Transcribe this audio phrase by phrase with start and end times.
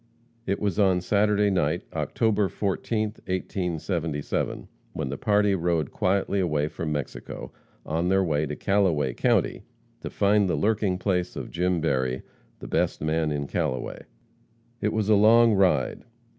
[0.47, 6.91] It was on Saturday night, October 14, 1877, when the party rode quietly away from
[6.91, 7.51] Mexico,
[7.85, 9.61] on their way to Callaway county,
[9.99, 12.23] to find the lurking place of Jim Berry,
[12.57, 13.99] "the best man in Callaway."
[14.81, 16.01] It was a long ride.